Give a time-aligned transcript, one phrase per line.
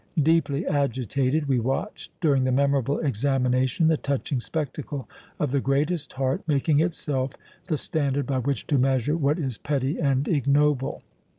[0.23, 5.07] Deeply agitated, we watched during the memorable examination the touching spectacle
[5.39, 7.33] of the greatest heart making itself
[7.67, 11.03] the standard by which to measure what is petty and ignoble.